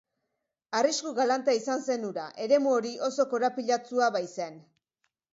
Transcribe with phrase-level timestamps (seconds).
[0.77, 4.57] Arrisku galanta izan zen hura, eremu hori oso korapilatsua baitzen.